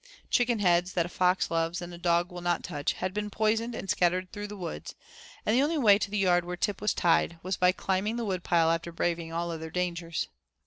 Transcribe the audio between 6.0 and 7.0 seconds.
the yard where Tip was